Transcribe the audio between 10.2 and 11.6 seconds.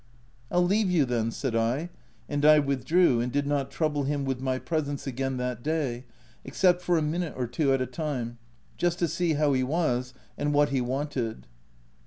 and what he wanted.